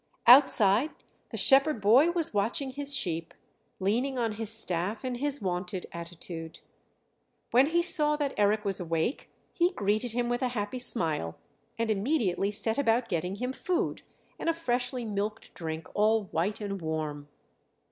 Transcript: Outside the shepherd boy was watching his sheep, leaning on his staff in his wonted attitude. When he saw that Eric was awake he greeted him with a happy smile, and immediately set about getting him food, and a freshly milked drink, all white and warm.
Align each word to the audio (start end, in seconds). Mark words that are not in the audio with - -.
Outside 0.25 0.89
the 1.29 1.37
shepherd 1.37 1.79
boy 1.79 2.09
was 2.09 2.33
watching 2.33 2.71
his 2.71 2.95
sheep, 2.95 3.35
leaning 3.79 4.17
on 4.17 4.31
his 4.31 4.49
staff 4.49 5.05
in 5.05 5.13
his 5.13 5.43
wonted 5.43 5.85
attitude. 5.91 6.57
When 7.51 7.67
he 7.67 7.83
saw 7.83 8.15
that 8.15 8.33
Eric 8.35 8.65
was 8.65 8.79
awake 8.79 9.29
he 9.53 9.69
greeted 9.73 10.13
him 10.13 10.27
with 10.27 10.41
a 10.41 10.47
happy 10.57 10.79
smile, 10.79 11.37
and 11.77 11.91
immediately 11.91 12.49
set 12.49 12.79
about 12.79 13.09
getting 13.09 13.35
him 13.35 13.53
food, 13.53 14.01
and 14.39 14.49
a 14.49 14.53
freshly 14.55 15.05
milked 15.05 15.53
drink, 15.53 15.87
all 15.93 16.23
white 16.31 16.59
and 16.61 16.81
warm. 16.81 17.27